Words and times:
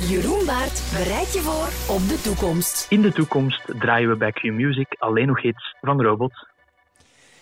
Jeroen 0.00 0.46
Baart 0.46 0.92
bereidt 0.92 1.32
je 1.32 1.40
voor 1.40 1.94
op 1.96 2.08
de 2.08 2.20
toekomst. 2.22 2.86
In 2.90 3.02
de 3.02 3.12
toekomst 3.12 3.72
draaien 3.78 4.08
we 4.08 4.16
bij 4.16 4.32
Q-Music 4.32 4.96
alleen 4.98 5.26
nog 5.26 5.42
hits 5.42 5.76
van 5.80 6.02
robots. 6.02 6.46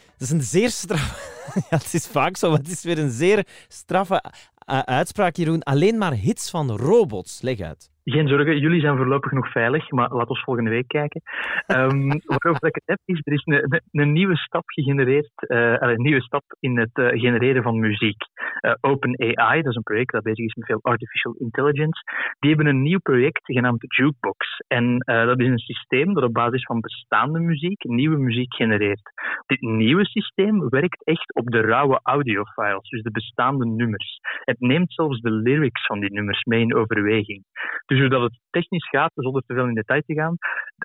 Dat 0.07 0.21
is 0.21 0.31
een 0.31 0.43
zeer 0.43 0.71
straf... 0.71 1.33
Ja, 1.71 1.77
het 1.77 1.95
is 1.95 2.09
vaak 2.09 2.37
zo, 2.37 2.49
maar 2.51 2.59
het 2.59 2.69
is 2.69 2.85
weer 2.85 2.99
een 2.99 3.11
zeer 3.11 3.47
straffe 3.69 4.23
uh, 4.71 4.79
uitspraak, 4.79 5.37
Jeroen. 5.37 5.63
Alleen 5.63 5.99
maar 5.99 6.13
hits 6.13 6.51
van 6.51 6.77
robots. 6.77 7.43
Leg 7.43 7.61
uit. 7.61 7.91
Geen 8.05 8.29
zorgen, 8.29 8.59
jullie 8.59 8.81
zijn 8.81 8.97
voorlopig 8.97 9.33
nog 9.33 9.51
veilig, 9.51 9.91
maar 9.91 10.13
laten 10.13 10.35
we 10.35 10.43
volgende 10.45 10.71
week 10.71 10.89
kijken. 10.89 11.23
Um, 11.67 12.09
waarover 12.37 12.67
ik 12.67 12.75
het 12.75 12.83
heb, 12.85 12.99
is 13.05 13.21
er 13.25 13.33
is 13.33 13.43
een, 13.45 13.83
een 13.93 14.13
nieuwe 14.13 14.37
stap 14.37 14.63
gegenereerd, 14.67 15.31
uh, 15.49 15.77
een 15.79 16.03
nieuwe 16.03 16.23
stap 16.23 16.45
in 16.61 16.79
het 16.79 16.91
uh, 16.95 17.09
genereren 17.09 17.63
van 17.63 17.79
muziek. 17.79 18.23
Uh, 18.65 18.73
OpenAI, 18.81 19.63
dat 19.63 19.71
is 19.71 19.77
een 19.77 19.83
project 19.83 20.13
dat 20.13 20.23
bezig 20.23 20.45
is 20.45 20.55
met 20.55 20.67
veel 20.67 20.79
artificial 20.83 21.35
intelligence, 21.39 22.03
die 22.39 22.51
hebben 22.51 22.67
een 22.67 22.83
nieuw 22.83 22.99
project 22.99 23.41
genaamd 23.45 23.85
Jukebox. 23.97 24.63
En 24.69 24.99
dat 25.05 25.41
is 25.41 25.47
een 25.47 25.59
systeem 25.59 26.15
dat 26.15 26.23
op 26.23 26.33
basis 26.33 26.65
van 26.65 26.81
bestaande 26.81 27.41
muziek 27.41 27.85
nieuwe 27.85 28.17
muziek 28.17 28.55
genereert. 28.55 29.13
Dit 29.47 29.61
nieuwe 29.61 30.05
systeem 30.05 30.69
werkt 30.69 31.05
echt 31.05 31.35
op 31.35 31.51
de 31.51 31.61
rauwe 31.61 32.01
audiofiles, 32.03 32.89
dus 32.89 33.03
de 33.03 33.11
bestaande 33.11 33.67
nummers. 33.67 34.19
Het 34.45 34.61
neemt 34.61 34.93
zelfs 34.93 35.21
de 35.21 35.31
lyrics 35.31 35.87
van 35.87 36.01
die 36.01 36.13
nummers 36.13 36.45
mee 36.45 36.61
in 36.61 36.75
overweging. 36.75 37.43
Dus 37.87 37.99
hoe 37.99 38.09
dat 38.09 38.23
het 38.23 38.39
technisch 38.51 38.89
gaat, 38.89 39.11
zonder 39.15 39.43
te 39.47 39.55
veel 39.55 39.67
in 39.67 39.75
detail 39.75 40.03
te 40.07 40.15
gaan, 40.15 40.37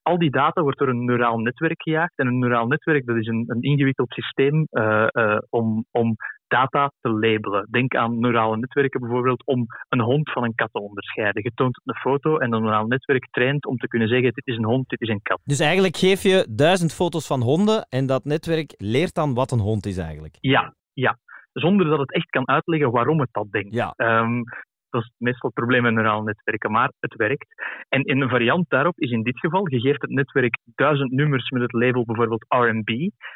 al 0.04 0.18
die 0.18 0.32
data 0.32 0.62
wordt 0.62 0.80
door 0.80 0.88
een 0.88 1.06
neuraal 1.06 1.38
netwerk 1.38 1.82
gejaagd. 1.82 2.14
En 2.16 2.28
een 2.28 2.40
neuraal 2.40 2.68
netwerk 2.68 3.06
dat 3.06 3.16
is 3.16 3.28
een, 3.28 3.44
een 3.48 3.62
ingewikkeld 3.62 4.12
systeem 4.12 4.68
uh, 4.72 5.08
uh, 5.12 5.38
om, 5.50 5.86
om 5.92 6.16
data 6.48 6.92
te 7.02 7.10
labelen. 7.10 7.68
Denk 7.72 7.96
aan 7.96 8.20
neurale 8.20 8.58
netwerken 8.58 9.00
bijvoorbeeld 9.00 9.46
om 9.46 9.66
een 9.90 10.02
hond 10.02 10.32
van 10.32 10.44
een 10.44 10.56
kat 10.56 10.70
te 10.72 10.82
onderscheiden. 10.82 11.44
Je 11.44 11.52
toont 11.56 11.82
een 11.84 11.96
foto 11.96 12.38
en 12.38 12.54
een 12.54 12.62
neuraal 12.62 12.88
netwerk 12.88 13.28
traint 13.32 13.66
om 13.66 13.78
te 13.78 13.88
kunnen 13.88 14.08
zeggen 14.08 14.34
dit 14.34 14.48
is 14.48 14.58
een 14.58 14.66
hond, 14.66 14.90
dit 14.90 15.02
is 15.02 15.10
een 15.10 15.22
kat. 15.22 15.40
Dus 15.44 15.60
eigenlijk 15.60 15.98
geef 15.98 16.24
je 16.24 16.48
duizend 16.50 16.94
foto's 16.94 17.28
van 17.28 17.42
honden 17.42 17.86
en 17.90 18.06
dat 18.06 18.24
netwerk 18.24 18.74
leert 18.78 19.14
dan 19.14 19.34
wat 19.34 19.52
een 19.52 19.60
hond 19.60 19.86
is 19.86 19.98
eigenlijk? 19.98 20.38
Ja, 20.40 20.74
ja. 20.94 21.18
Zonder 21.54 21.86
dat 21.86 22.00
het 22.00 22.14
echt 22.14 22.30
kan 22.30 22.48
uitleggen 22.48 22.92
waarom 22.92 23.20
het 23.20 23.30
dat 23.32 23.52
denkt. 23.52 23.74
Ja. 23.74 23.94
Um, 23.98 24.44
dat 24.90 25.02
is 25.02 25.12
meestal 25.18 25.50
het 25.50 25.60
probleem 25.60 25.82
met 25.82 25.94
neurale 25.94 26.24
netwerken, 26.24 26.72
maar 26.72 26.92
het 27.00 27.16
werkt. 27.16 27.48
En 27.90 28.04
in 28.04 28.22
een 28.22 28.30
variant 28.30 28.70
daarop 28.70 29.00
is 29.00 29.12
in 29.12 29.24
dit 29.24 29.40
geval, 29.40 29.70
je 29.70 29.80
geeft 29.80 30.02
het 30.02 30.12
netwerk 30.12 30.58
duizend 30.76 31.12
nummers 31.12 31.50
met 31.50 31.62
het 31.62 31.74
label 31.74 32.06
bijvoorbeeld 32.06 32.46
R&B, 32.48 32.90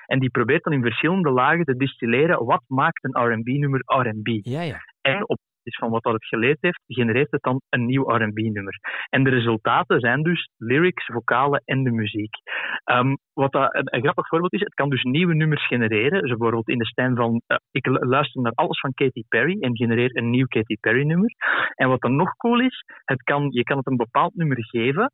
en 0.05 0.19
die 0.19 0.29
probeert 0.29 0.63
dan 0.63 0.73
in 0.73 0.81
verschillende 0.81 1.29
lagen 1.29 1.65
te 1.65 1.75
distilleren 1.75 2.45
wat 2.45 2.63
maakt 2.67 3.03
een 3.03 3.31
R&B-nummer 3.31 3.81
R&B. 3.85 4.27
Ja, 4.27 4.61
ja. 4.61 4.77
En 5.01 5.29
op 5.29 5.39
basis 5.63 5.79
van 5.79 5.89
wat 5.89 6.03
dat 6.03 6.13
het 6.13 6.25
geleerd 6.25 6.57
heeft, 6.61 6.81
genereert 6.87 7.31
het 7.31 7.41
dan 7.41 7.61
een 7.69 7.85
nieuw 7.85 8.09
R&B-nummer. 8.09 8.79
En 9.09 9.23
de 9.23 9.29
resultaten 9.29 9.99
zijn 9.99 10.23
dus 10.23 10.49
lyrics, 10.57 11.05
vocalen 11.05 11.61
en 11.65 11.83
de 11.83 11.91
muziek. 11.91 12.35
Um, 12.91 13.17
wat 13.33 13.51
dat 13.51 13.69
een, 13.73 14.01
grappig 14.01 14.27
voorbeeld 14.27 14.53
is, 14.53 14.59
het 14.59 14.73
kan 14.73 14.89
dus 14.89 15.03
nieuwe 15.03 15.35
nummers 15.35 15.67
genereren. 15.67 16.21
Dus 16.21 16.29
bijvoorbeeld 16.29 16.69
in 16.69 16.77
de 16.77 16.85
stijl 16.85 17.15
van, 17.15 17.41
uh, 17.47 17.57
ik 17.71 17.85
luister 17.85 18.41
naar 18.41 18.51
alles 18.55 18.79
van 18.79 18.93
Katy 18.93 19.23
Perry 19.27 19.57
en 19.59 19.75
genereer 19.75 20.17
een 20.17 20.29
nieuw 20.29 20.47
Katy 20.47 20.77
Perry-nummer. 20.79 21.31
En 21.75 21.89
wat 21.89 22.01
dan 22.01 22.15
nog 22.15 22.35
cool 22.37 22.59
is, 22.59 22.83
het 23.05 23.23
kan, 23.23 23.47
je 23.49 23.63
kan 23.63 23.77
het 23.77 23.87
een 23.87 23.97
bepaald 23.97 24.35
nummer 24.35 24.65
geven, 24.65 25.11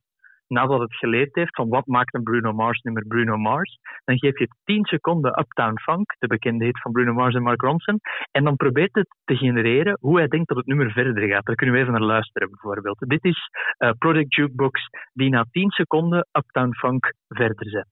nadat 0.49 0.79
het 0.79 0.95
geleerd 0.95 1.35
heeft 1.35 1.55
van 1.55 1.69
wat 1.69 1.85
maakt 1.85 2.13
een 2.13 2.23
Bruno 2.23 2.53
Mars 2.53 2.81
nummer 2.81 3.05
Bruno 3.07 3.37
Mars, 3.37 3.77
dan 4.05 4.17
geef 4.17 4.39
je 4.39 4.47
10 4.63 4.85
seconden 4.85 5.39
Uptown 5.39 5.79
Funk, 5.79 6.15
de 6.19 6.27
bekende 6.27 6.65
hit 6.65 6.81
van 6.81 6.91
Bruno 6.91 7.13
Mars 7.13 7.35
en 7.35 7.43
Mark 7.43 7.61
Ronson, 7.61 7.99
en 8.31 8.43
dan 8.43 8.55
probeert 8.55 8.95
het 8.95 9.07
te 9.23 9.35
genereren 9.35 9.97
hoe 10.01 10.17
hij 10.17 10.27
denkt 10.27 10.47
dat 10.47 10.57
het 10.57 10.65
nummer 10.65 10.91
verder 10.91 11.27
gaat. 11.27 11.45
Daar 11.45 11.55
kunnen 11.55 11.75
we 11.75 11.81
even 11.81 11.93
naar 11.93 12.01
luisteren 12.01 12.49
bijvoorbeeld. 12.49 12.97
Dit 12.99 13.23
is 13.23 13.49
uh, 13.77 13.89
Project 13.97 14.35
Jukebox 14.35 14.81
die 15.13 15.29
na 15.29 15.45
10 15.51 15.69
seconden 15.69 16.27
Uptown 16.31 16.73
Funk 16.73 17.13
verder 17.27 17.69
zet. 17.69 17.87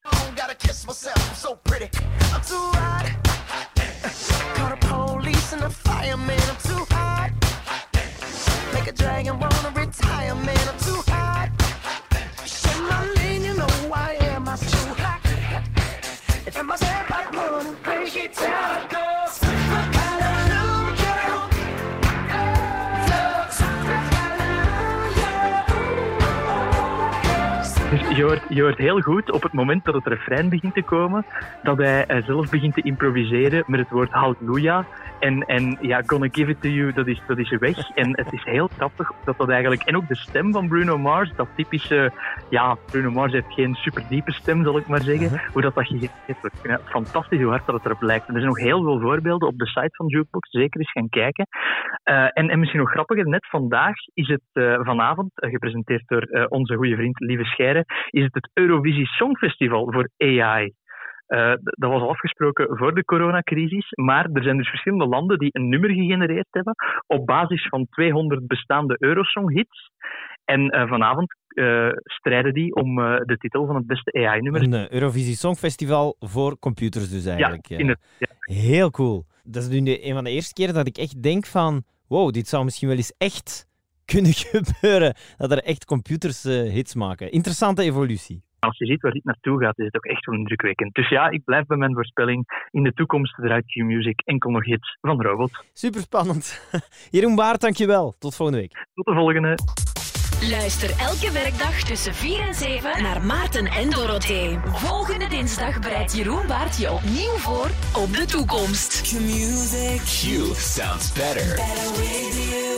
Je 28.18 28.24
hoort, 28.24 28.42
je 28.50 28.62
hoort 28.62 28.78
heel 28.78 29.02
goed 29.02 29.32
op 29.32 29.44
het 29.44 29.54
moment 29.54 29.86
dat 29.86 29.94
het 29.94 30.06
refrein 30.06 30.50
begint 30.50 30.74
te 30.74 30.84
komen, 30.84 31.26
dat 31.64 31.78
hij 31.78 32.24
zelf 32.26 32.50
begint 32.50 32.74
te 32.74 32.82
improviseren 32.82 33.64
met 33.68 33.80
het 33.80 33.90
woord 33.90 34.12
halleluja. 34.12 34.86
En, 35.20 35.46
en 35.46 35.78
ja, 35.82 36.02
Gonna 36.06 36.28
Give 36.32 36.52
It 36.52 36.62
To 36.62 36.70
You, 36.70 36.94
dat 36.94 37.08
is, 37.08 37.22
dat 37.28 37.38
is 37.38 37.50
weg. 37.50 37.90
En 37.96 38.10
het 38.18 38.34
is 38.34 38.44
heel 38.44 38.68
grappig 38.68 39.12
dat 39.26 39.38
dat 39.38 39.50
eigenlijk... 39.50 39.82
En 39.82 39.96
ook 39.96 40.08
de 40.08 40.16
stem 40.16 40.52
van 40.52 40.68
Bruno 40.68 40.98
Mars, 40.98 41.32
dat 41.36 41.48
typische... 41.56 42.12
Ja, 42.50 42.78
Bruno 42.86 43.12
Mars 43.12 43.32
heeft 43.32 43.54
geen 43.54 43.76
superdiepe 43.76 44.32
stem, 44.32 44.64
zal 44.64 44.78
ik 44.78 44.88
maar 44.88 45.02
zeggen. 45.02 45.26
Uh 45.26 45.32
-huh. 45.32 45.52
Hoe 45.54 45.62
dat 45.62 45.76
dat 45.76 45.88
gegeven 45.88 46.36
wordt. 46.42 46.60
Ja, 46.64 46.80
fantastisch 46.86 47.42
hoe 47.42 47.50
hard 47.50 47.66
dat 47.66 47.76
het 47.76 47.86
erop 47.86 48.02
lijkt. 48.02 48.28
En 48.28 48.34
er 48.34 48.42
zijn 48.42 48.54
nog 48.54 48.64
heel 48.64 48.84
veel 48.84 49.00
voorbeelden 49.00 49.48
op 49.48 49.58
de 49.58 49.68
site 49.68 49.96
van 49.96 50.08
Jukebox. 50.08 50.50
Zeker 50.50 50.80
eens 50.80 50.92
gaan 50.92 51.10
kijken. 51.10 51.48
Uh, 52.10 52.24
en, 52.34 52.50
en 52.50 52.60
misschien 52.60 52.80
nog 52.80 52.92
grappiger, 52.92 53.28
net 53.28 53.48
vandaag 53.50 53.96
is 54.14 54.28
het 54.28 54.42
uh, 54.54 54.80
vanavond, 54.82 55.32
gepresenteerd 55.34 56.08
door 56.08 56.48
onze 56.50 56.76
goede 56.76 56.96
vriend 56.96 57.20
Lieve 57.20 57.44
Scheire, 57.44 57.86
is 58.10 58.24
het 58.24 58.34
het 58.34 58.50
Eurovisie 58.54 59.06
Songfestival 59.06 59.92
voor 59.92 60.10
AI. 60.18 60.74
Uh, 61.28 61.54
dat 61.62 61.92
was 61.92 62.02
al 62.02 62.10
afgesproken 62.10 62.78
voor 62.78 62.96
de 62.96 63.06
coronacrisis, 63.06 63.92
maar 63.92 64.30
er 64.34 64.44
zijn 64.44 64.58
dus 64.58 64.70
verschillende 64.70 65.08
landen 65.08 65.40
die 65.40 65.50
een 65.52 65.70
nummer 65.70 65.90
gegenereerd 65.90 66.48
hebben 66.52 66.76
op 67.08 67.26
basis 67.26 67.68
van 67.68 67.88
200 67.90 68.48
bestaande 68.48 68.96
Eurosong-hits. 69.00 69.92
En 70.46 70.76
uh, 70.76 70.88
vanavond 70.88 71.36
uh, 71.50 71.90
strijden 72.04 72.54
die 72.54 72.76
om 72.76 72.96
de 72.96 73.36
titel 73.38 73.66
van 73.66 73.76
het 73.76 73.88
beste 73.88 74.14
AI-nummer. 74.14 74.62
Een 74.62 74.94
Eurovisie 74.94 75.36
Songfestival 75.36 76.16
voor 76.20 76.60
computers 76.60 77.10
dus 77.10 77.26
eigenlijk. 77.26 77.68
Ja, 77.68 77.78
in 77.78 77.88
het, 77.88 78.00
ja. 78.20 78.28
Heel 78.40 78.92
cool. 78.92 79.26
Dat 79.44 79.64
is 79.64 79.70
nu 79.70 79.98
een 80.02 80.14
van 80.14 80.24
de 80.24 80.30
eerste 80.30 80.54
keren 80.54 80.74
dat 80.74 80.88
ik 80.88 80.98
echt 80.98 81.24
denk 81.24 81.46
van... 81.46 81.84
Wow, 82.08 82.32
dit 82.32 82.48
zou 82.48 82.64
misschien 82.64 82.88
wel 82.88 82.98
eens 82.98 83.16
echt 83.18 83.67
kunnen 84.14 84.34
gebeuren. 84.52 85.16
Dat 85.38 85.52
er 85.52 85.64
echt 85.64 85.86
computers 85.86 86.44
hits 86.44 86.96
maken. 86.96 87.32
Interessante 87.32 87.82
evolutie. 87.82 88.46
Als 88.60 88.78
je 88.78 88.86
ziet 88.86 89.02
waar 89.02 89.12
dit 89.12 89.24
naartoe 89.24 89.60
gaat, 89.60 89.80
is 89.80 89.86
het 89.86 89.96
ook 89.96 90.06
echt 90.06 90.26
wel 90.26 90.36
indrukwekkend. 90.36 90.94
Dus 90.94 91.10
ja, 91.10 91.30
ik 91.30 91.44
blijf 91.44 91.66
bij 91.66 91.78
mijn 91.78 91.94
voorspelling. 91.94 92.68
In 92.72 92.84
de 92.84 92.94
toekomst 92.94 93.36
draait 93.36 93.66
Q-Music 93.66 94.22
enkel 94.26 94.50
nog 94.52 94.66
hits 94.66 94.98
van 95.02 95.22
Robot. 95.22 95.64
Super 95.74 96.02
spannend. 96.02 96.70
Jeroen 97.12 97.36
Baart, 97.36 97.62
dankjewel. 97.62 98.16
Tot 98.20 98.36
volgende 98.36 98.62
week. 98.62 98.86
Tot 98.94 99.06
de 99.06 99.14
volgende. 99.14 99.58
Luister 100.50 100.90
elke 101.00 101.32
werkdag 101.32 101.84
tussen 101.84 102.14
4 102.14 102.48
en 102.48 102.54
7 102.54 103.04
naar 103.04 103.26
Maarten 103.26 103.66
en 103.66 103.90
Dorothee. 103.90 104.58
Volgende 104.66 105.28
dinsdag 105.28 105.80
bereidt 105.80 106.16
Jeroen 106.16 106.48
Baart 106.48 106.78
je 106.78 106.92
opnieuw 106.92 107.38
voor 107.38 107.70
op 108.04 108.14
de 108.14 108.26
toekomst. 108.26 109.02
Q-Music. 109.02 110.00
Q 110.00 110.56
sounds 110.56 111.14
better. 111.14 111.56
better 111.56 111.90
with 112.00 112.52
you. 112.52 112.77